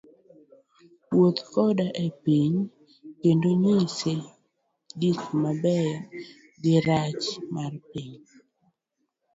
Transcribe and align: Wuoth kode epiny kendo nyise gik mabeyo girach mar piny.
Wuoth 1.13 1.41
kode 1.53 1.85
epiny 2.05 2.55
kendo 3.21 3.49
nyise 3.63 4.13
gik 4.99 5.19
mabeyo 5.41 5.97
girach 6.61 7.25
mar 7.53 7.73
piny. 7.89 8.13